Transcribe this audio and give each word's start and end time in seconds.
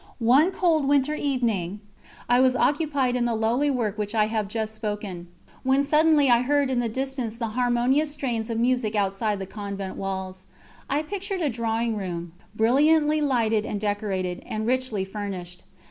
One 0.17 0.49
cold 0.49 0.87
winter 0.87 1.13
evening, 1.13 1.79
I 2.27 2.39
was 2.39 2.55
occupied 2.55 3.15
in 3.15 3.25
the 3.25 3.35
lowly 3.35 3.69
work 3.69 3.93
of 3.93 3.97
which 3.99 4.15
I 4.15 4.25
have 4.25 4.47
just 4.47 4.73
spoken, 4.73 5.27
when 5.61 5.83
suddenly 5.83 6.27
I 6.27 6.41
heard 6.41 6.71
in 6.71 6.79
the 6.79 6.89
distance 6.89 7.35
the 7.35 7.49
harmonious 7.49 8.09
strains 8.13 8.49
of 8.49 8.57
music 8.57 8.95
outside 8.95 9.37
the 9.37 9.45
convent 9.45 9.97
walls. 9.97 10.45
I 10.89 11.03
pictured 11.03 11.41
a 11.41 11.49
drawing 11.51 11.97
room, 11.97 12.31
brilliantly 12.55 13.21
lighted 13.21 13.63
and 13.63 13.79
decorated, 13.79 14.41
and 14.43 14.65
richly 14.65 15.05
furnished. 15.05 15.61